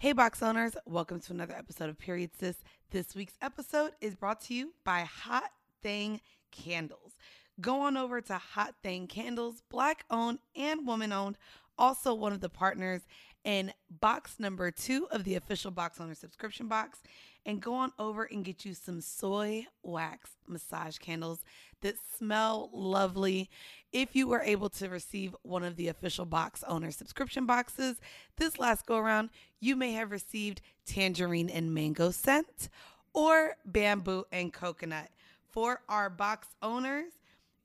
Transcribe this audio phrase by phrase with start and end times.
[0.00, 2.54] Hey, box owners, welcome to another episode of Period Sis.
[2.92, 5.50] This week's episode is brought to you by Hot
[5.82, 6.20] Thang
[6.52, 7.14] Candles.
[7.60, 11.36] Go on over to Hot Thang Candles, black owned and woman owned,
[11.76, 13.08] also one of the partners
[13.42, 17.00] in box number two of the official box owner subscription box
[17.44, 21.40] and go on over and get you some soy wax massage candles
[21.80, 23.50] that smell lovely.
[23.92, 28.00] If you were able to receive one of the official box owner subscription boxes
[28.36, 29.30] this last go around,
[29.60, 32.68] you may have received tangerine and mango scent
[33.14, 35.08] or bamboo and coconut.
[35.50, 37.12] For our box owners,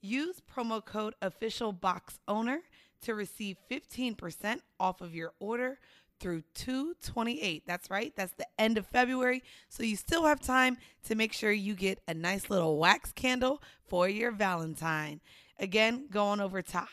[0.02, 2.62] use promo code official box owner
[3.02, 5.78] to receive 15% off of your order
[6.20, 7.64] through 228.
[7.68, 8.14] That's right.
[8.16, 9.44] That's the end of February.
[9.68, 13.62] So you still have time to make sure you get a nice little wax candle
[13.88, 15.20] for your Valentine.
[15.64, 16.86] Again, going over to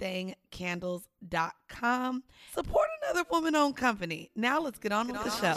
[0.00, 2.22] hotthangcandles.com.
[2.52, 4.32] Support another woman owned company.
[4.34, 5.54] Now let's get on with the show.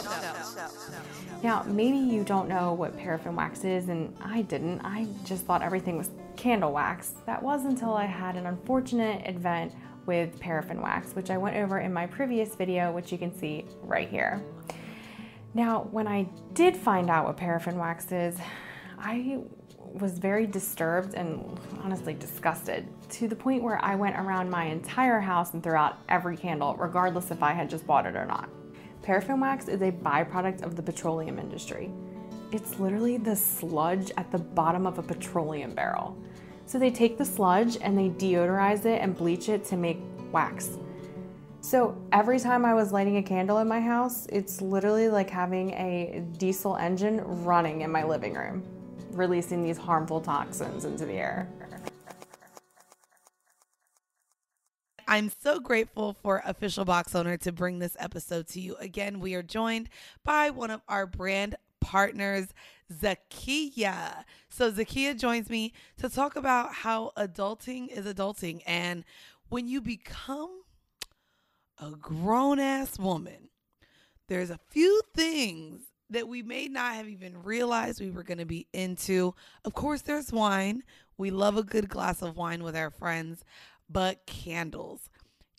[1.42, 4.82] Now, maybe you don't know what paraffin wax is, and I didn't.
[4.82, 7.14] I just thought everything was candle wax.
[7.26, 9.74] That was until I had an unfortunate event
[10.06, 13.64] with paraffin wax, which I went over in my previous video, which you can see
[13.82, 14.40] right here.
[15.54, 18.36] Now, when I did find out what paraffin wax is,
[18.96, 19.40] I
[19.94, 25.20] was very disturbed and honestly disgusted to the point where I went around my entire
[25.20, 28.48] house and threw out every candle, regardless if I had just bought it or not.
[29.02, 31.90] Paraffin wax is a byproduct of the petroleum industry.
[32.52, 36.16] It's literally the sludge at the bottom of a petroleum barrel.
[36.66, 39.98] So they take the sludge and they deodorize it and bleach it to make
[40.32, 40.78] wax.
[41.60, 45.70] So every time I was lighting a candle in my house, it's literally like having
[45.70, 48.62] a diesel engine running in my living room,
[49.18, 51.48] releasing these harmful toxins into the air.
[55.06, 58.76] I'm so grateful for Official Box Owner to bring this episode to you.
[58.76, 59.88] Again, we are joined
[60.22, 62.48] by one of our brand partners,
[62.92, 64.24] Zakia.
[64.50, 68.60] So Zakia joins me to talk about how adulting is adulting.
[68.66, 69.04] And
[69.48, 70.60] when you become
[71.82, 73.48] a grown ass woman,
[74.28, 78.44] there's a few things that we may not have even realized we were going to
[78.44, 79.34] be into.
[79.64, 80.82] Of course, there's wine.
[81.16, 83.44] We love a good glass of wine with our friends,
[83.88, 85.10] but candles.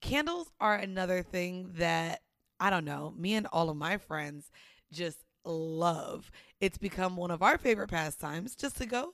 [0.01, 2.21] Candles are another thing that
[2.59, 4.51] I don't know, me and all of my friends
[4.91, 6.29] just love.
[6.59, 9.13] It's become one of our favorite pastimes just to go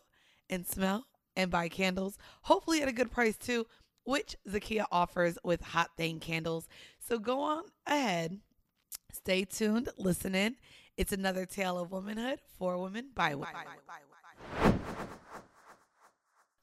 [0.50, 3.67] and smell and buy candles, hopefully at a good price too,
[4.03, 6.67] which Zakia offers with Hot Thang candles.
[7.00, 8.40] So go on ahead,
[9.12, 10.56] stay tuned, listen in.
[10.98, 13.54] It's another tale of womanhood for women by women.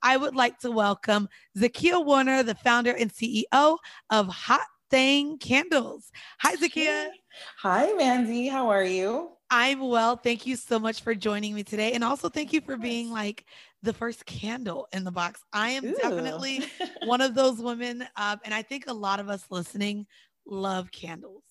[0.02, 3.76] I would like to welcome Zakia Warner, the founder and CEO
[4.08, 6.10] of Hot Thang Candles.
[6.38, 7.10] Hi, Zakia.
[7.58, 8.48] Hi, Mandy.
[8.48, 9.32] How are you?
[9.50, 10.16] I'm well.
[10.16, 11.92] Thank you so much for joining me today.
[11.92, 13.44] And also thank you for being like
[13.82, 15.42] the first candle in the box.
[15.52, 15.94] I am Ooh.
[15.94, 16.64] definitely
[17.04, 18.02] one of those women.
[18.16, 20.06] Um, and I think a lot of us listening
[20.46, 21.42] love candles.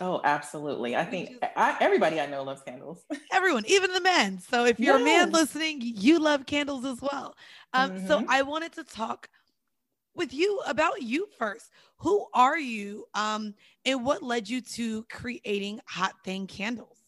[0.00, 0.94] Oh, absolutely.
[0.94, 3.02] I think I, everybody I know loves candles.
[3.32, 4.38] Everyone, even the men.
[4.38, 5.02] So if you're yes.
[5.02, 7.34] a man listening, you love candles as well.
[7.72, 8.06] Um, mm-hmm.
[8.06, 9.28] So I wanted to talk
[10.14, 11.70] with you about you first.
[11.98, 13.06] Who are you?
[13.14, 13.54] Um,
[13.84, 16.98] and what led you to creating Hot Thang Candles?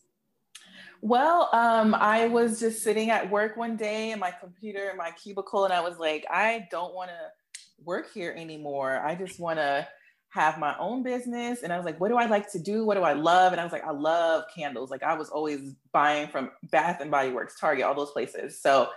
[1.01, 5.13] Well, um, I was just sitting at work one day in my computer in my
[5.13, 9.01] cubicle, and I was like, I don't want to work here anymore.
[9.05, 9.87] I just want to
[10.31, 11.63] have my own business.
[11.63, 12.85] And I was like, what do I like to do?
[12.85, 13.53] What do I love?
[13.53, 14.91] And I was like, I love candles.
[14.91, 18.61] Like I was always buying from Bath and Body Works, Target, all those places.
[18.61, 18.89] So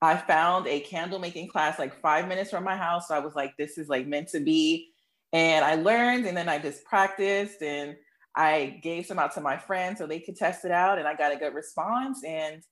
[0.00, 3.08] I found a candle making class like five minutes from my house.
[3.08, 4.90] So I was like, this is like meant to be.
[5.32, 7.96] And I learned, and then I just practiced and
[8.36, 11.14] I gave some out to my friends so they could test it out, and I
[11.14, 12.22] got a good response.
[12.22, 12.62] And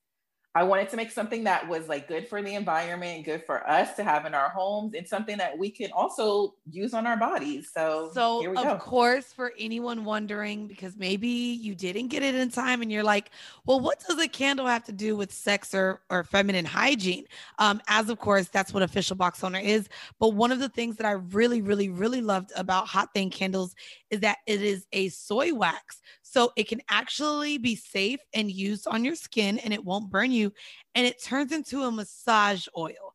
[0.57, 3.93] I wanted to make something that was like good for the environment, good for us
[3.97, 7.69] to have in our homes, and something that we can also use on our bodies.
[7.73, 8.77] So, so of go.
[8.77, 13.31] course, for anyone wondering, because maybe you didn't get it in time, and you're like,
[13.65, 17.25] "Well, what does a candle have to do with sex or or feminine hygiene?"
[17.59, 19.89] Um, as of course, that's what official box owner is.
[20.19, 23.75] But one of the things that I really, really, really loved about Hot Thang candles
[24.09, 26.01] is that it is a soy wax.
[26.35, 30.33] So it can actually be safe and used on your skin and it won't burn
[30.33, 30.51] you.
[30.93, 33.13] And it turns into a massage oil.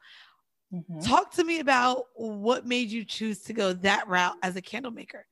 [0.72, 1.00] Mm-hmm.
[1.00, 4.90] Talk to me about what made you choose to go that route as a candle
[4.90, 5.26] maker.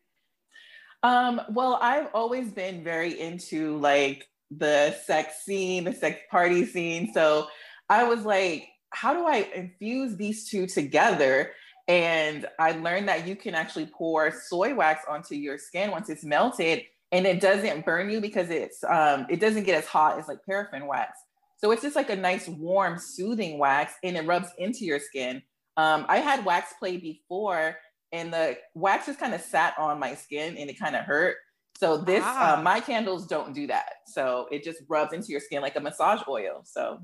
[1.03, 7.11] Um, well, I've always been very into like the sex scene, the sex party scene.
[7.15, 7.47] So
[7.89, 11.53] I was like, how do I infuse these two together?
[11.87, 16.23] And I learned that you can actually pour soy wax onto your skin once it's
[16.23, 16.83] melted
[17.13, 20.45] and it doesn't burn you because it's um, it doesn't get as hot as like
[20.45, 21.19] paraffin wax.
[21.59, 25.43] So it's just like a nice warm soothing wax and it rubs into your skin.
[25.77, 27.77] Um, I had wax play before
[28.13, 31.37] and the wax just kind of sat on my skin and it kind of hurt.
[31.79, 32.59] So this, ah.
[32.59, 33.91] uh, my candles don't do that.
[34.07, 36.63] So it just rubs into your skin like a massage oil.
[36.65, 37.01] So.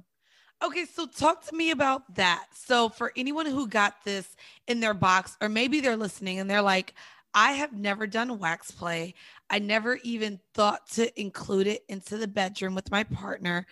[0.65, 2.47] Okay, so talk to me about that.
[2.53, 4.37] So for anyone who got this
[4.67, 6.95] in their box, or maybe they're listening and they're like,
[7.35, 9.15] I have never done wax play.
[9.51, 13.67] I never even thought to include it into the bedroom with my partner.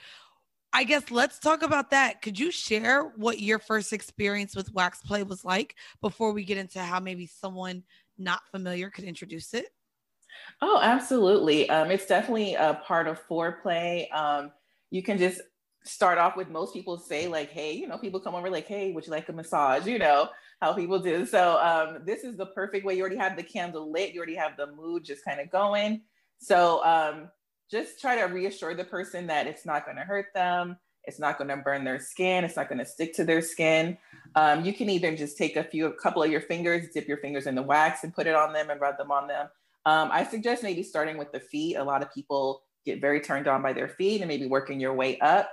[0.72, 2.22] I guess let's talk about that.
[2.22, 6.58] Could you share what your first experience with wax play was like before we get
[6.58, 7.84] into how maybe someone
[8.18, 9.66] not familiar could introduce it?
[10.60, 11.68] Oh, absolutely.
[11.68, 14.12] Um, it's definitely a part of foreplay.
[14.12, 14.50] Um,
[14.90, 15.40] you can just
[15.84, 18.92] start off with most people say like, hey, you know, people come over like, hey,
[18.92, 19.86] would you like a massage?
[19.86, 20.30] You know
[20.62, 21.26] how people do.
[21.26, 22.94] So um, this is the perfect way.
[22.94, 24.14] You already have the candle lit.
[24.14, 26.02] You already have the mood just kind of going.
[26.38, 27.28] So um,
[27.68, 30.76] just try to reassure the person that it's not going to hurt them.
[31.02, 32.44] It's not going to burn their skin.
[32.44, 33.98] It's not going to stick to their skin.
[34.36, 37.16] Um, you can even just take a few, a couple of your fingers, dip your
[37.16, 39.48] fingers in the wax and put it on them and rub them on them.
[39.84, 41.74] Um, I suggest maybe starting with the feet.
[41.74, 44.94] A lot of people get very turned on by their feet and maybe working your
[44.94, 45.50] way up.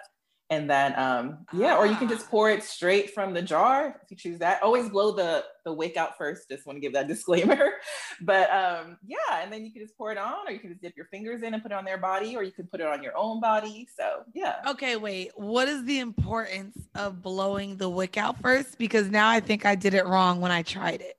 [0.52, 4.10] And then, um, yeah, or you can just pour it straight from the jar if
[4.10, 4.64] you choose that.
[4.64, 6.50] Always blow the, the wick out first.
[6.50, 7.74] Just want to give that disclaimer.
[8.22, 10.82] but um, yeah, and then you can just pour it on, or you can just
[10.82, 12.88] dip your fingers in and put it on their body, or you can put it
[12.88, 13.88] on your own body.
[13.96, 14.56] So yeah.
[14.68, 15.32] Okay, wait.
[15.36, 18.80] What is the importance of blowing the wick out first?
[18.80, 21.19] Because now I think I did it wrong when I tried it.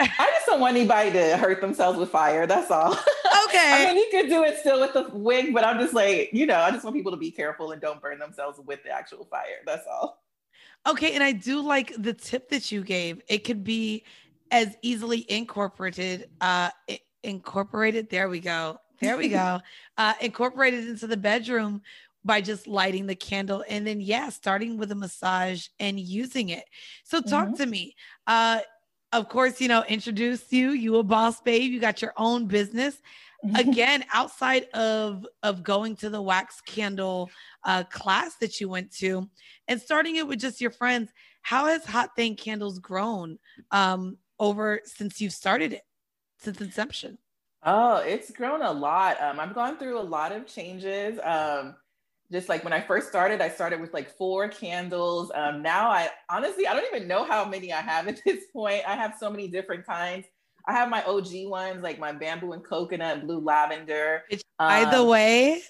[0.00, 2.46] I just don't want anybody to hurt themselves with fire.
[2.46, 2.96] That's all.
[3.48, 3.88] Okay.
[3.88, 6.46] I mean, you could do it still with the wig, but I'm just like, you
[6.46, 9.24] know, I just want people to be careful and don't burn themselves with the actual
[9.24, 9.58] fire.
[9.66, 10.22] That's all.
[10.86, 11.14] Okay.
[11.14, 13.22] And I do like the tip that you gave.
[13.28, 14.04] It could be
[14.52, 16.70] as easily incorporated, uh,
[17.24, 18.08] incorporated.
[18.08, 18.78] There we go.
[19.00, 19.60] There we go.
[19.98, 21.82] uh, incorporated into the bedroom
[22.24, 26.64] by just lighting the candle and then yeah starting with a massage and using it
[27.02, 27.54] so talk mm-hmm.
[27.54, 27.96] to me
[28.26, 28.60] uh
[29.12, 30.70] of course, you know, introduce you.
[30.70, 31.72] You a boss babe.
[31.72, 32.96] You got your own business.
[33.54, 37.30] Again, outside of of going to the wax candle
[37.64, 39.28] uh, class that you went to,
[39.66, 41.10] and starting it with just your friends,
[41.40, 43.38] how has Hot Thang Candles grown
[43.70, 45.82] um, over since you've started it,
[46.38, 47.16] since inception?
[47.62, 49.20] Oh, it's grown a lot.
[49.22, 51.18] Um, I've gone through a lot of changes.
[51.22, 51.76] Um,
[52.32, 55.32] just like when I first started, I started with like four candles.
[55.34, 58.82] Um, now I honestly, I don't even know how many I have at this point.
[58.86, 60.26] I have so many different kinds.
[60.66, 64.22] I have my OG ones, like my bamboo and coconut, blue lavender.
[64.30, 65.62] Um, By the um, way,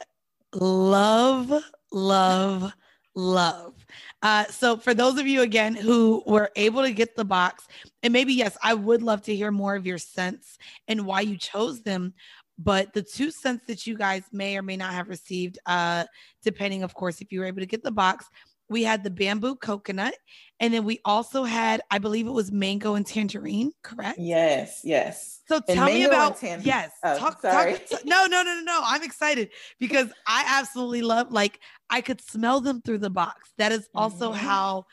[0.52, 1.52] love,
[1.92, 2.72] love,
[3.14, 3.74] love.
[4.22, 7.66] Uh, so for those of you again who were able to get the box,
[8.02, 10.58] and maybe yes, I would love to hear more of your scents
[10.88, 12.14] and why you chose them.
[12.62, 16.04] But the two scents that you guys may or may not have received, uh,
[16.44, 18.26] depending, of course, if you were able to get the box,
[18.68, 20.14] we had the bamboo coconut,
[20.60, 24.18] and then we also had, I believe it was mango and tangerine, correct?
[24.20, 25.40] Yes, yes.
[25.48, 26.92] So tell me about tan- yes.
[27.02, 27.78] Oh, talk, sorry.
[27.90, 28.80] Talk, no, no, no, no, no.
[28.84, 31.58] I'm excited because I absolutely love like
[31.88, 33.50] I could smell them through the box.
[33.58, 34.46] That is also mm-hmm.
[34.46, 34.86] how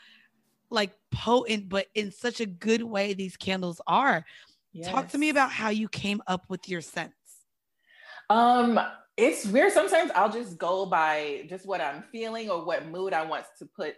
[0.70, 4.24] like potent, but in such a good way these candles are.
[4.72, 4.90] Yes.
[4.90, 7.12] Talk to me about how you came up with your scent.
[8.30, 8.78] Um,
[9.16, 9.72] it's weird.
[9.72, 13.66] Sometimes I'll just go by just what I'm feeling or what mood I want to
[13.66, 13.94] put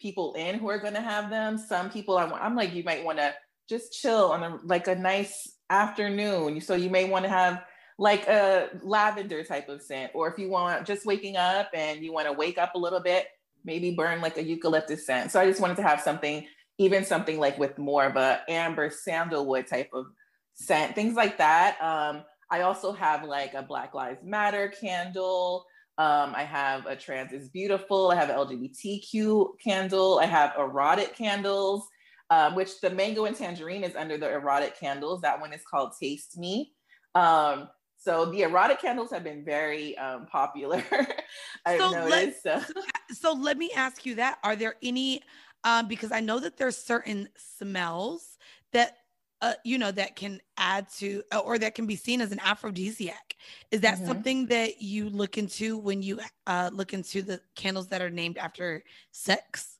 [0.00, 1.58] people in who are going to have them.
[1.58, 3.34] Some people I want, I'm like, you might want to
[3.68, 6.60] just chill on a, like a nice afternoon.
[6.60, 7.64] So you may want to have
[7.98, 12.12] like a lavender type of scent, or if you want just waking up and you
[12.12, 13.26] want to wake up a little bit,
[13.64, 15.30] maybe burn like a eucalyptus scent.
[15.30, 16.46] So I just wanted to have something,
[16.78, 20.06] even something like with more of a amber sandalwood type of
[20.54, 21.80] scent, things like that.
[21.80, 25.64] Um, I also have like a Black Lives Matter candle.
[25.96, 28.10] Um, I have a trans is beautiful.
[28.10, 30.20] I have an LGBTQ candle.
[30.22, 31.88] I have erotic candles,
[32.28, 35.22] um, which the mango and tangerine is under the erotic candles.
[35.22, 36.74] That one is called Taste Me.
[37.14, 40.84] Um, so the erotic candles have been very um, popular.
[41.64, 42.44] I've so noticed.
[42.44, 42.74] Let, so.
[43.12, 45.22] so let me ask you that: Are there any?
[45.64, 48.36] Um, because I know that there's certain smells
[48.72, 48.96] that
[49.42, 52.40] uh, you know, that can add to uh, or that can be seen as an
[52.42, 53.34] aphrodisiac.
[53.72, 54.06] Is that mm-hmm.
[54.06, 58.38] something that you look into when you uh, look into the candles that are named
[58.38, 59.78] after sex?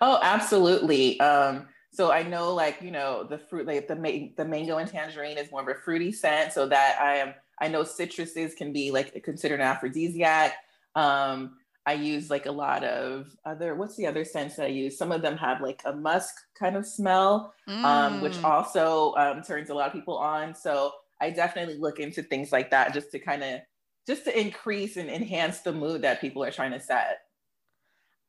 [0.00, 1.20] Oh, absolutely.
[1.20, 4.88] Um, so I know, like you know, the fruit, like the ma- the mango and
[4.88, 6.52] tangerine is more of a fruity scent.
[6.54, 10.54] So that I am, I know citruses can be like considered an aphrodisiac.
[10.94, 14.98] Um, I use like a lot of other, what's the other scents that I use?
[14.98, 17.82] Some of them have like a musk kind of smell, mm.
[17.82, 18.44] um, which mm.
[18.44, 20.54] also um, turns a lot of people on.
[20.54, 23.60] So I definitely look into things like that just to kind of
[24.06, 27.20] just to increase and enhance the mood that people are trying to set.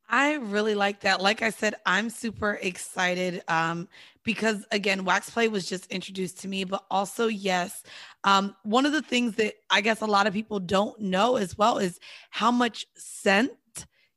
[0.08, 1.20] I really like that.
[1.20, 3.88] Like I said, I'm super excited um,
[4.24, 7.82] because again, wax play was just introduced to me, but also, yes,
[8.24, 11.56] um, one of the things that I guess a lot of people don't know as
[11.56, 11.98] well is
[12.30, 13.52] how much scent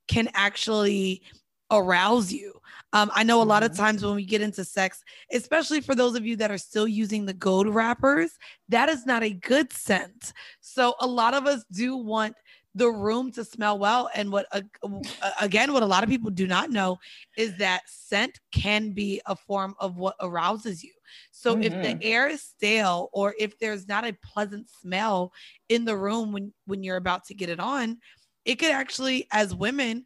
[0.08, 1.24] can actually
[1.72, 2.54] arouse you.
[2.94, 3.84] Um, I know a lot of mm-hmm.
[3.84, 7.26] times when we get into sex, especially for those of you that are still using
[7.26, 8.38] the gold wrappers,
[8.70, 10.34] that is not a good scent.
[10.62, 12.36] So a lot of us do want
[12.76, 14.10] the room to smell well.
[14.14, 14.62] And what, uh,
[15.40, 17.00] again, what a lot of people do not know
[17.38, 20.92] is that scent can be a form of what arouses you.
[21.32, 21.64] So mm-hmm.
[21.64, 22.00] if the mm-hmm.
[22.02, 25.32] air is stale or if there's not a pleasant smell
[25.70, 27.98] in the room when, when you're about to get it on,
[28.44, 30.04] it could actually, as women,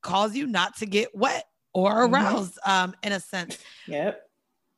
[0.00, 2.14] cause you not to get wet or mm-hmm.
[2.14, 2.84] aroused mm-hmm.
[2.84, 3.58] um, in a sense.
[3.86, 4.22] Yep.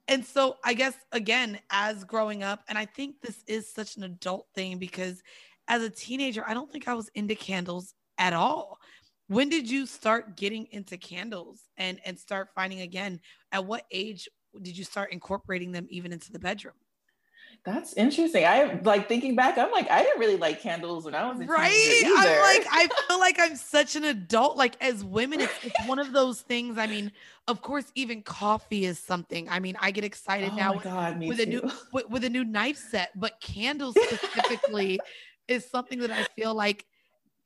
[0.09, 4.05] And so I guess again, as growing up, and I think this is such an
[4.05, 5.23] adult thing because
[5.69, 8.79] as a teenager, I don't think I was into candles at all.
[9.29, 13.21] When did you start getting into candles and and start finding again?
[13.53, 14.29] At what age
[14.63, 16.75] did you start incorporating them even into the bedroom?
[17.65, 18.45] That's interesting.
[18.45, 19.59] I like thinking back.
[19.59, 22.03] I'm like, I didn't really like candles when I was a right.
[22.05, 24.57] I'm like, I feel like I'm such an adult.
[24.57, 26.79] Like as women, it's, it's, one of those things.
[26.79, 27.11] I mean,
[27.49, 29.49] of course, even coffee is something.
[29.49, 32.45] I mean, I get excited oh now God, with, a new with, with, a new
[32.45, 35.01] knife set, but candles specifically
[35.49, 36.87] is something that I feel like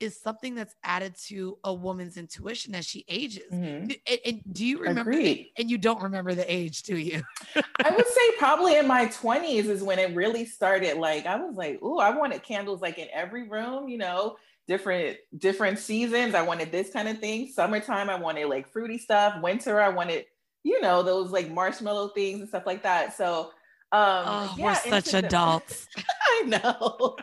[0.01, 3.43] is something that's added to a woman's intuition as she ages.
[3.53, 3.91] Mm-hmm.
[4.07, 5.11] And, and, do you remember?
[5.11, 7.21] And you don't remember the age, do you?
[7.55, 10.97] I would say probably in my 20s is when it really started.
[10.97, 15.17] Like I was like, oh, I wanted candles like in every room, you know, different
[15.37, 16.33] different seasons.
[16.33, 17.47] I wanted this kind of thing.
[17.47, 19.41] Summertime, I wanted like fruity stuff.
[19.41, 20.25] Winter, I wanted,
[20.63, 23.15] you know, those like marshmallow things and stuff like that.
[23.15, 23.51] So
[23.91, 25.87] oh, yeah, we're such adults.
[25.97, 27.17] I know.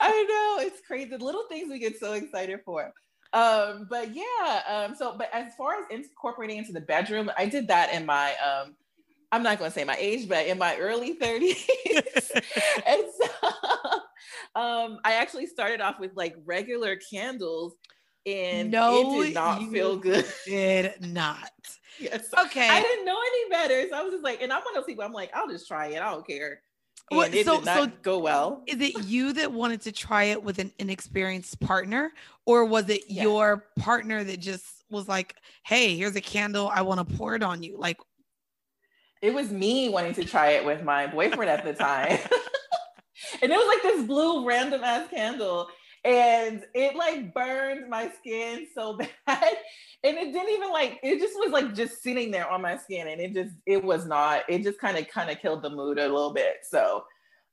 [0.00, 0.66] I know.
[0.66, 1.10] It's crazy.
[1.10, 2.92] The little things we get so excited for.
[3.32, 7.68] Um, but yeah, um, so but as far as incorporating into the bedroom, I did
[7.68, 8.76] that in my um,
[9.32, 11.68] I'm not gonna say my age, but in my early 30s.
[12.86, 13.48] and so
[14.54, 17.74] um, I actually started off with like regular candles
[18.24, 20.24] and no, it did not feel good.
[20.46, 21.50] Did not.
[21.98, 22.28] Yes.
[22.46, 22.68] Okay.
[22.68, 23.88] I didn't know any better.
[23.88, 25.68] So I was just like, and I'm one of those people, I'm like, I'll just
[25.68, 26.00] try it.
[26.00, 26.60] I don't care.
[27.10, 28.62] And well, it so, did not so go well.
[28.66, 32.12] Is it you that wanted to try it with an inexperienced partner,
[32.46, 33.22] or was it yeah.
[33.22, 36.68] your partner that just was like, "Hey, here's a candle.
[36.74, 37.78] I want to pour it on you"?
[37.78, 37.98] Like,
[39.22, 42.18] it was me wanting to try it with my boyfriend at the time,
[43.42, 45.68] and it was like this blue random ass candle,
[46.06, 48.96] and it like burned my skin so
[49.26, 49.56] bad.
[50.04, 53.08] And it didn't even like it just was like just sitting there on my skin
[53.08, 55.98] and it just it was not it just kind of kind of killed the mood
[55.98, 56.58] a little bit.
[56.62, 57.04] So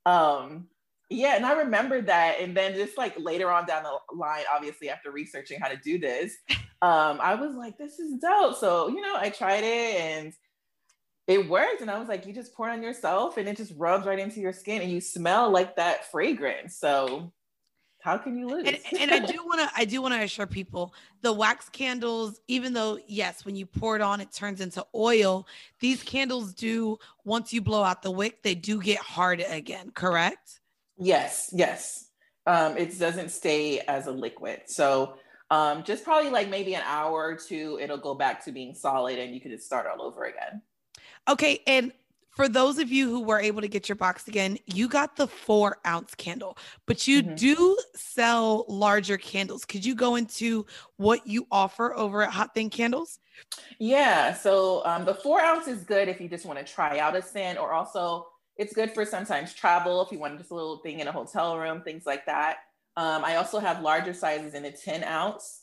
[0.05, 0.67] um
[1.09, 4.89] yeah and i remember that and then just like later on down the line obviously
[4.89, 6.35] after researching how to do this
[6.81, 8.57] um i was like this is dope.
[8.57, 10.33] So you know i tried it and
[11.27, 13.73] it worked and i was like you just pour it on yourself and it just
[13.77, 16.77] rubs right into your skin and you smell like that fragrance.
[16.77, 17.31] So
[18.03, 18.67] how can you lose?
[18.67, 22.41] And, and I do want to, I do want to assure people the wax candles,
[22.49, 25.47] even though yes, when you pour it on, it turns into oil.
[25.79, 29.91] These candles do, once you blow out the wick, they do get hard again.
[29.95, 30.59] Correct?
[30.97, 32.09] Yes, yes.
[32.45, 34.63] Um, it doesn't stay as a liquid.
[34.65, 35.15] So
[35.49, 39.17] um, just probably like maybe an hour or two, it'll go back to being solid,
[39.17, 40.61] and you can just start all over again.
[41.29, 41.93] Okay, and
[42.35, 45.27] for those of you who were able to get your box again, you got the
[45.27, 47.35] four ounce candle, but you mm-hmm.
[47.35, 49.65] do sell larger candles.
[49.65, 50.65] Could you go into
[50.97, 53.19] what you offer over at Hot Thang Candles?
[53.79, 57.15] Yeah, so um, the four ounce is good if you just want to try out
[57.15, 60.77] a scent, or also it's good for sometimes travel if you want just a little
[60.77, 62.57] thing in a hotel room, things like that.
[62.95, 65.62] Um, I also have larger sizes in a 10 ounce.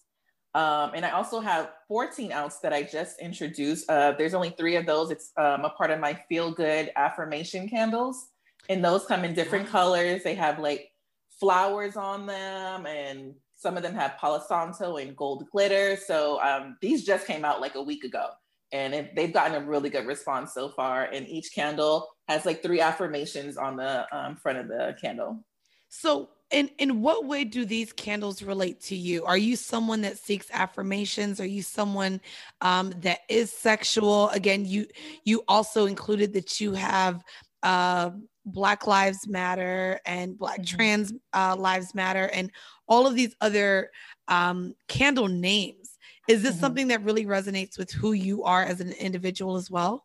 [0.55, 3.89] Um, and I also have 14 ounce that I just introduced.
[3.89, 5.11] Uh, there's only three of those.
[5.11, 8.29] It's um, a part of my feel good affirmation candles.
[8.69, 10.23] And those come in different colors.
[10.23, 10.91] They have like
[11.39, 15.97] flowers on them, and some of them have Palo Santo and gold glitter.
[15.97, 18.27] So um, these just came out like a week ago.
[18.73, 21.05] And it, they've gotten a really good response so far.
[21.05, 25.45] And each candle has like three affirmations on the um, front of the candle.
[25.91, 30.19] So in in what way do these candles relate to you are you someone that
[30.19, 32.21] seeks affirmations are you someone
[32.61, 34.87] um, that is sexual again you
[35.25, 37.23] you also included that you have
[37.63, 38.11] uh,
[38.45, 40.77] black lives matter and black mm-hmm.
[40.77, 42.51] trans uh, lives matter and
[42.89, 43.91] all of these other
[44.29, 46.61] um, candle names is this mm-hmm.
[46.61, 50.05] something that really resonates with who you are as an individual as well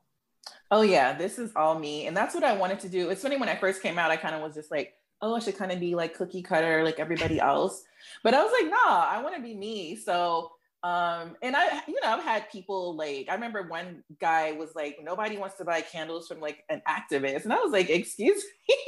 [0.70, 2.06] Oh yeah, this is all me.
[2.06, 3.10] And that's what I wanted to do.
[3.10, 5.40] It's funny when I first came out, I kind of was just like, oh, I
[5.40, 7.84] should kind of be like cookie cutter like everybody else.
[8.24, 9.96] But I was like, nah, I want to be me.
[9.96, 10.52] So
[10.86, 15.00] um, and I, you know, I've had people like, I remember one guy was like,
[15.02, 17.46] nobody wants to buy candles from like an activist.
[17.46, 18.44] And I was like, excuse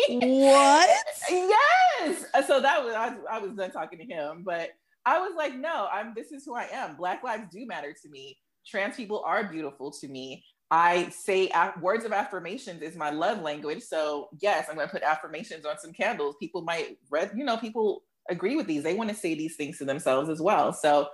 [0.08, 0.20] me.
[0.20, 0.90] What?
[1.32, 2.24] yes.
[2.46, 4.70] So that was, I, I was done talking to him, but
[5.08, 6.98] I was like, no, I'm, this is who I am.
[6.98, 8.38] Black lives do matter to me.
[8.68, 10.46] Trans people are beautiful to me.
[10.70, 11.50] I say
[11.82, 13.84] words of affirmations is my love language.
[13.84, 16.36] So yes, I'm going to put affirmations on some candles.
[16.40, 18.84] People might read, you know, people agree with these.
[18.84, 20.74] They want to say these things to themselves as well.
[20.74, 21.08] So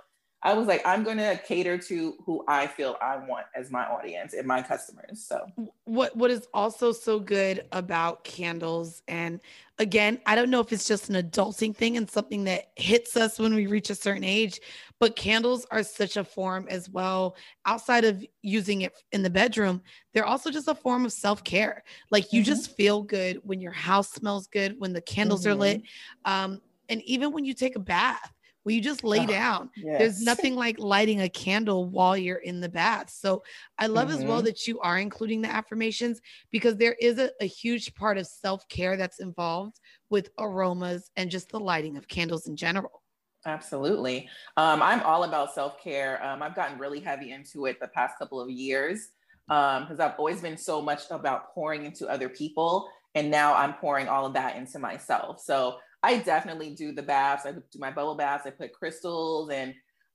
[0.44, 3.86] I was like, I'm going to cater to who I feel I want as my
[3.86, 5.24] audience and my customers.
[5.26, 5.46] So
[5.84, 9.40] what what is also so good about candles and
[9.78, 13.38] again, I don't know if it's just an adulting thing and something that hits us
[13.38, 14.60] when we reach a certain age,
[15.00, 19.80] but candles are such a form as well outside of using it in the bedroom.
[20.12, 21.82] They're also just a form of self-care.
[22.10, 22.46] Like you mm-hmm.
[22.52, 25.52] just feel good when your house smells good, when the candles mm-hmm.
[25.52, 25.82] are lit.
[26.26, 26.30] Mm-hmm.
[26.30, 26.60] Um
[26.90, 28.33] and even when you take a bath
[28.64, 29.70] where you just lay oh, down.
[29.76, 29.98] Yes.
[29.98, 33.10] There's nothing like lighting a candle while you're in the bath.
[33.10, 33.44] So
[33.78, 34.18] I love mm-hmm.
[34.18, 34.46] as well mm-hmm.
[34.46, 38.66] that you are including the affirmations because there is a, a huge part of self
[38.68, 39.78] care that's involved
[40.10, 43.02] with aromas and just the lighting of candles in general.
[43.46, 44.28] Absolutely.
[44.56, 46.24] Um, I'm all about self care.
[46.24, 49.08] Um, I've gotten really heavy into it the past couple of years
[49.46, 52.88] because um, I've always been so much about pouring into other people.
[53.14, 55.40] And now I'm pouring all of that into myself.
[55.40, 57.46] So I definitely do the baths.
[57.46, 58.46] I do my bubble baths.
[58.46, 59.74] I put crystals and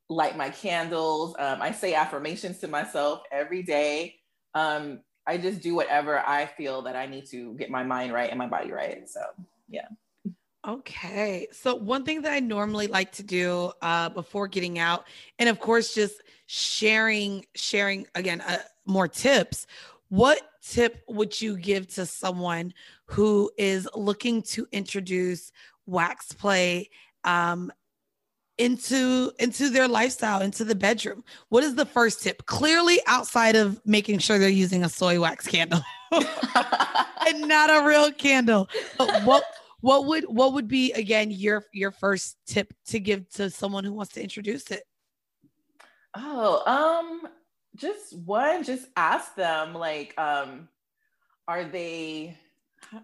[0.09, 1.35] light my candles.
[1.39, 4.15] Um, I say affirmations to myself every day.
[4.53, 8.29] Um, I just do whatever I feel that I need to get my mind right
[8.29, 9.07] and my body right.
[9.07, 9.21] So,
[9.69, 9.87] yeah.
[10.67, 11.47] Okay.
[11.51, 15.05] So, one thing that I normally like to do uh, before getting out,
[15.37, 19.67] and of course, just sharing, sharing again, uh, more tips.
[20.09, 22.73] What tip would you give to someone
[23.05, 25.51] who is looking to introduce
[25.85, 26.89] wax play
[27.23, 27.71] um,
[28.57, 31.23] into into their lifestyle into the bedroom?
[31.49, 32.45] What is the first tip?
[32.47, 38.11] Clearly outside of making sure they're using a soy wax candle and not a real
[38.11, 38.67] candle.
[38.97, 39.43] But what
[39.81, 43.93] what would what would be again your your first tip to give to someone who
[43.93, 44.83] wants to introduce it?
[46.15, 47.29] Oh um
[47.79, 50.67] just one just ask them like um
[51.47, 52.37] are they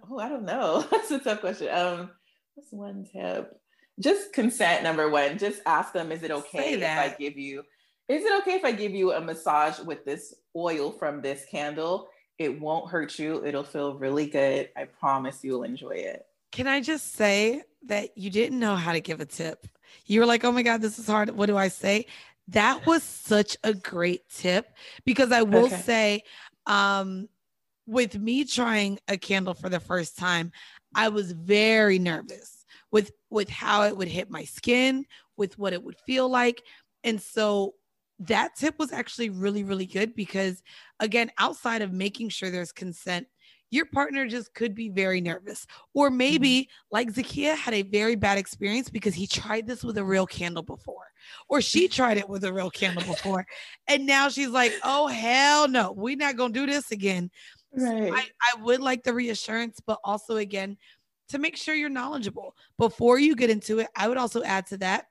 [0.09, 2.09] oh i don't know that's a tough question um
[2.55, 3.59] What's one tip?
[3.99, 5.37] Just consent, number one.
[5.37, 7.63] Just ask them, is it okay if I give you,
[8.07, 12.07] is it okay if I give you a massage with this oil from this candle?
[12.39, 13.45] It won't hurt you.
[13.45, 14.69] It'll feel really good.
[14.75, 16.25] I promise you'll enjoy it.
[16.53, 19.67] Can I just say that you didn't know how to give a tip?
[20.05, 21.29] You were like, oh my God, this is hard.
[21.31, 22.05] What do I say?
[22.49, 24.67] That was such a great tip
[25.03, 25.81] because I will okay.
[25.81, 26.23] say,
[26.67, 27.27] um,
[27.87, 30.51] with me trying a candle for the first time,
[30.95, 35.05] I was very nervous with with how it would hit my skin,
[35.37, 36.61] with what it would feel like.
[37.03, 37.73] And so
[38.19, 40.61] that tip was actually really really good because
[40.99, 43.27] again, outside of making sure there's consent,
[43.75, 45.67] your partner just could be very nervous.
[45.93, 46.95] Or maybe, mm-hmm.
[46.95, 50.63] like Zakia had a very bad experience because he tried this with a real candle
[50.63, 51.05] before,
[51.49, 53.45] or she tried it with a real candle before.
[53.87, 57.29] and now she's like, oh, hell no, we're not going to do this again.
[57.73, 58.11] Right.
[58.13, 60.77] I, I would like the reassurance, but also again,
[61.29, 63.87] to make sure you're knowledgeable before you get into it.
[63.95, 65.05] I would also add to that.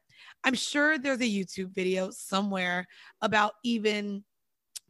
[0.44, 2.86] I'm sure there's a YouTube video somewhere
[3.20, 4.24] about even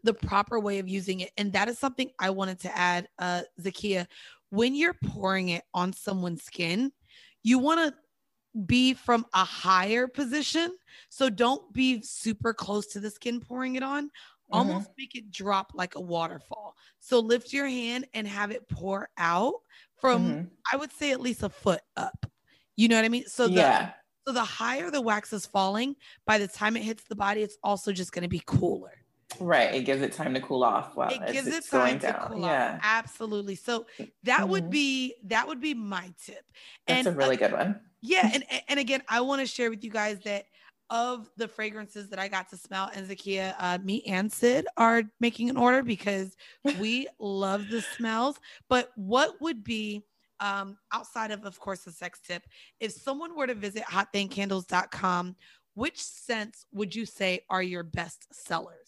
[0.05, 1.31] the proper way of using it.
[1.37, 4.07] And that is something I wanted to add, uh, Zakia.
[4.51, 6.93] When you're pouring it on someone's skin,
[7.43, 10.77] you want to be from a higher position.
[11.09, 14.11] So don't be super close to the skin pouring it on
[14.51, 14.95] almost mm-hmm.
[14.99, 16.77] make it drop like a waterfall.
[17.01, 19.55] So lift your hand and have it pour out
[20.01, 20.45] from mm-hmm.
[20.73, 22.27] I would say at least a foot up.
[22.77, 23.27] You know what I mean?
[23.27, 23.91] So the, yeah.
[24.27, 27.59] So the higher the wax is falling, by the time it hits the body, it's
[27.63, 29.04] also just going to be cooler.
[29.41, 29.75] Right.
[29.75, 32.29] It gives it time to cool off while it gives it time to down.
[32.29, 32.75] cool yeah.
[32.75, 32.81] off.
[32.83, 33.55] Absolutely.
[33.55, 33.87] So
[34.25, 34.51] that mm-hmm.
[34.51, 36.45] would be that would be my tip.
[36.87, 37.81] That's and, a really good one.
[38.01, 38.31] Yeah.
[38.35, 40.47] And and again, I want to share with you guys that
[40.91, 45.03] of the fragrances that I got to smell and Zakia, uh, me and Sid are
[45.19, 46.37] making an order because
[46.79, 48.37] we love the smells.
[48.69, 50.03] But what would be
[50.41, 52.43] um, outside of, of course, the sex tip,
[52.81, 55.37] if someone were to visit hotthangcandles.com,
[55.75, 58.84] which scents would you say are your best sellers?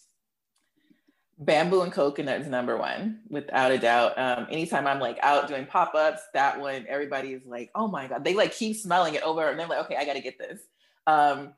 [1.38, 4.18] Bamboo and coconut is number one, without a doubt.
[4.18, 8.06] Um, anytime I'm like out doing pop ups, that one, everybody is like, oh my
[8.06, 8.24] God.
[8.24, 10.60] They like keep smelling it over and they're like, okay, I got to get this.
[11.06, 11.52] Um,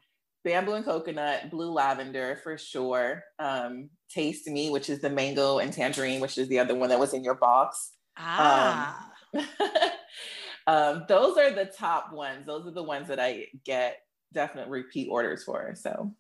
[0.45, 3.23] bamboo and coconut, blue lavender for sure.
[3.39, 6.99] Um, Taste Me, which is the mango and tangerine, which is the other one that
[6.99, 7.93] was in your box.
[8.17, 9.11] Ah.
[9.33, 9.45] Um,
[10.67, 12.47] um, those are the top ones.
[12.47, 13.99] Those are the ones that I get
[14.33, 15.75] definite repeat orders for.
[15.77, 16.13] So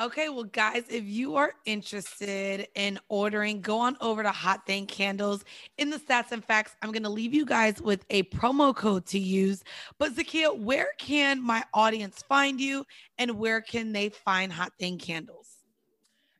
[0.00, 4.86] Okay, well, guys, if you are interested in ordering, go on over to Hot Thang
[4.86, 5.44] Candles.
[5.78, 9.06] In the stats and facts, I'm going to leave you guys with a promo code
[9.06, 9.62] to use.
[9.98, 12.84] But Zakia, where can my audience find you
[13.18, 15.58] and where can they find Hot Thang Candles?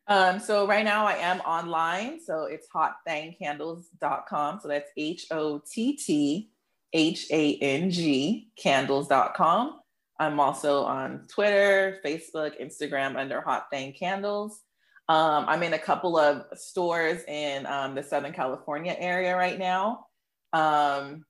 [0.09, 2.21] Um, so right now I am online.
[2.21, 4.61] So it's hotthangcandles.com.
[4.61, 6.51] So that's H O T T
[6.93, 9.81] H A N G candles.com.
[10.19, 14.61] I'm also on Twitter, Facebook, Instagram under Hot Thang Candles.
[15.09, 20.07] Um, I'm in a couple of stores in um, the Southern California area right now.
[20.53, 21.25] Um,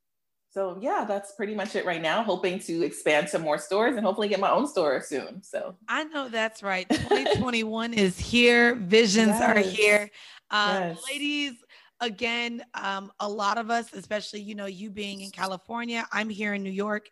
[0.51, 2.23] so yeah, that's pretty much it right now.
[2.23, 5.43] Hoping to expand to more stores and hopefully get my own store soon.
[5.43, 6.89] So I know that's right.
[6.91, 8.77] 2021 is here.
[8.77, 9.43] Visions yes.
[9.43, 10.11] are here.
[10.53, 11.03] Um, yes.
[11.11, 11.55] Ladies,
[12.01, 16.55] again, um, a lot of us, especially you know you being in California, I'm here
[16.55, 17.09] in New York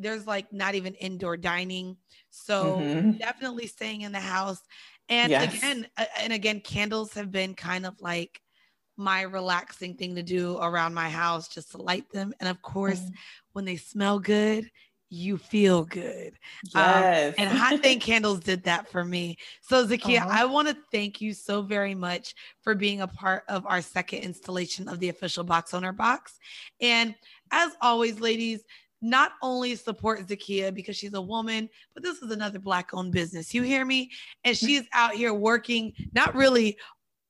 [0.00, 1.96] there's like not even indoor dining.
[2.30, 3.12] So mm-hmm.
[3.12, 4.60] definitely staying in the house.
[5.08, 5.56] And yes.
[5.56, 5.86] again,
[6.20, 8.40] and again, candles have been kind of like
[8.96, 12.32] my relaxing thing to do around my house, just to light them.
[12.38, 13.12] And of course, mm.
[13.52, 14.70] when they smell good,
[15.10, 16.34] you feel good.
[16.74, 17.28] Um, yes.
[17.28, 19.38] Um, and Hot Thang Candles did that for me.
[19.60, 20.28] So, Zakia, uh-huh.
[20.30, 24.20] I want to thank you so very much for being a part of our second
[24.20, 26.38] installation of the official box owner box.
[26.80, 27.14] And
[27.50, 28.62] as always, ladies,
[29.02, 33.54] not only support Zakia because she's a woman, but this is another black owned business.
[33.54, 34.10] You hear me?
[34.44, 34.66] And mm-hmm.
[34.66, 36.76] she's out here working, not really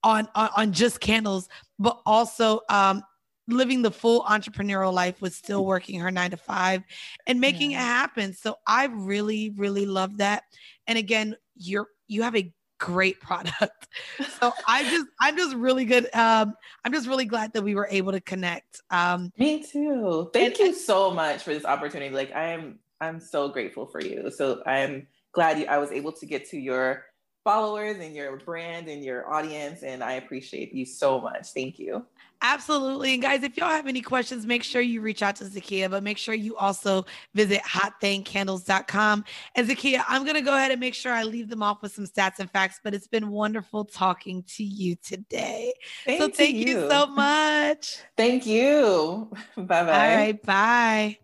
[0.03, 3.03] on, on, on just candles, but also um,
[3.49, 6.83] living the full entrepreneurial life with still working her nine to five
[7.27, 7.79] and making yeah.
[7.79, 8.33] it happen.
[8.35, 10.45] So I really, really love that.
[10.87, 13.89] And again, you're you have a great product.
[14.41, 16.09] So I just I'm just really good.
[16.15, 18.81] Um, I'm just really glad that we were able to connect.
[18.91, 20.31] Um, Me too.
[20.33, 22.15] Thank and, you so much for this opportunity.
[22.15, 24.31] Like I am I'm so grateful for you.
[24.31, 27.05] So I'm glad you, I was able to get to your
[27.45, 29.83] followers and your brand and your audience.
[29.83, 31.53] And I appreciate you so much.
[31.53, 32.05] Thank you.
[32.43, 33.13] Absolutely.
[33.13, 36.03] And guys, if y'all have any questions, make sure you reach out to Zakia, but
[36.03, 39.25] make sure you also visit hotthangcandles.com.
[39.57, 41.93] And Zakia, I'm going to go ahead and make sure I leave them off with
[41.93, 45.75] some stats and facts, but it's been wonderful talking to you today.
[46.07, 46.81] Thank so thank you.
[46.81, 47.99] you so much.
[48.17, 49.31] Thank you.
[49.57, 49.81] Bye bye.
[49.81, 50.43] All right.
[50.43, 51.19] Bye.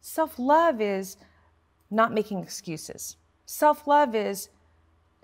[0.00, 1.16] Self love is
[1.92, 3.18] not making excuses.
[3.46, 4.48] Self love is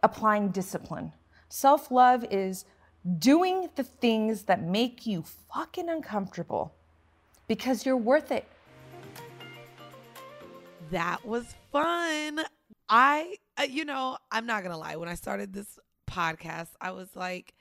[0.02, 1.12] applying discipline.
[1.48, 2.64] Self love is
[3.18, 6.74] doing the things that make you fucking uncomfortable
[7.46, 8.46] because you're worth it.
[10.90, 12.40] That was fun.
[12.88, 14.96] I, uh, you know, I'm not going to lie.
[14.96, 15.78] When I started this
[16.10, 17.54] podcast, I was like,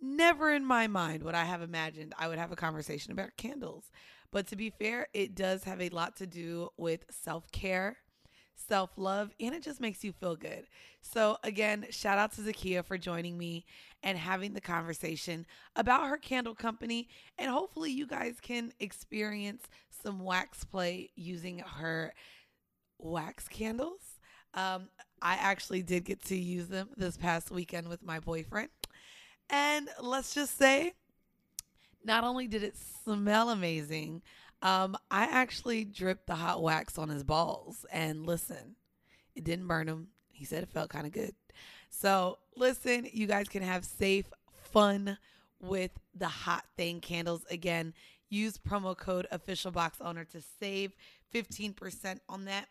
[0.00, 3.90] never in my mind would I have imagined I would have a conversation about candles.
[4.30, 7.98] But to be fair, it does have a lot to do with self care
[8.54, 10.66] self love, and it just makes you feel good.
[11.00, 13.64] So, again, shout out to Zakia for joining me
[14.02, 17.08] and having the conversation about her candle company.
[17.38, 19.64] And hopefully, you guys can experience
[20.02, 22.14] some wax play using her
[22.98, 24.00] wax candles.
[24.54, 24.88] Um,
[25.20, 28.68] I actually did get to use them this past weekend with my boyfriend.
[29.50, 30.94] And let's just say,
[32.04, 34.22] not only did it smell amazing,
[34.64, 38.76] um, I actually dripped the hot wax on his balls, and listen,
[39.36, 40.08] it didn't burn him.
[40.32, 41.34] He said it felt kind of good.
[41.90, 44.26] So listen, you guys can have safe
[44.72, 45.18] fun
[45.60, 47.44] with the Hot Thang candles.
[47.50, 47.92] Again,
[48.30, 50.94] use promo code official box owner to save
[51.32, 52.66] 15% on that.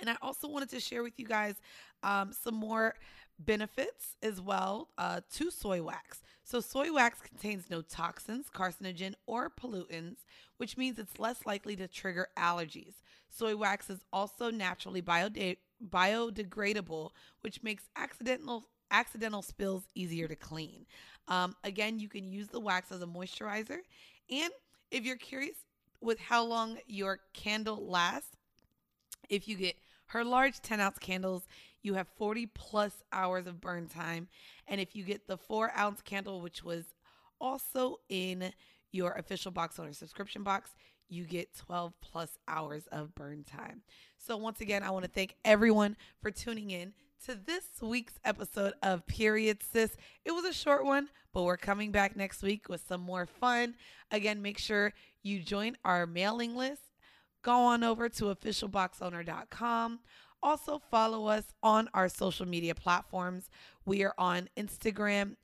[0.00, 1.54] And I also wanted to share with you guys
[2.02, 2.94] um, some more
[3.38, 6.22] benefits as well uh, to soy wax.
[6.44, 10.18] So, soy wax contains no toxins, carcinogen, or pollutants,
[10.58, 12.94] which means it's less likely to trigger allergies.
[13.28, 15.56] Soy wax is also naturally biode-
[15.90, 20.86] biodegradable, which makes accidental accidental spills easier to clean.
[21.26, 23.78] Um, again, you can use the wax as a moisturizer.
[24.30, 24.52] And
[24.92, 25.56] if you're curious
[26.00, 28.36] with how long your candle lasts,
[29.28, 31.46] if you get her large 10 ounce candles,
[31.82, 34.28] you have 40 plus hours of burn time.
[34.66, 36.84] And if you get the four ounce candle, which was
[37.40, 38.52] also in
[38.92, 40.70] your official box owner subscription box,
[41.08, 43.82] you get 12 plus hours of burn time.
[44.18, 46.92] So, once again, I want to thank everyone for tuning in
[47.26, 49.96] to this week's episode of Period Sis.
[50.24, 53.74] It was a short one, but we're coming back next week with some more fun.
[54.10, 54.92] Again, make sure
[55.22, 56.82] you join our mailing list.
[57.46, 60.00] Go on over to officialboxowner.com
[60.42, 63.50] also follow us on our social media platforms.
[63.84, 65.36] We are on Instagram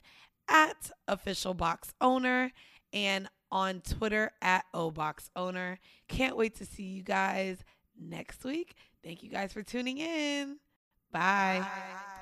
[0.49, 2.53] at official box owner
[2.93, 5.79] and on Twitter at obox owner.
[6.09, 7.59] Can't wait to see you guys
[8.01, 8.75] next week.
[9.03, 10.59] Thank you guys for tuning in.
[11.13, 11.61] Bye.
[11.61, 12.13] Bye.